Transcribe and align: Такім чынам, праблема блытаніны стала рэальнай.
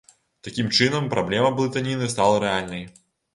Такім 0.45 0.71
чынам, 0.77 1.09
праблема 1.13 1.51
блытаніны 1.59 2.09
стала 2.15 2.41
рэальнай. 2.47 2.83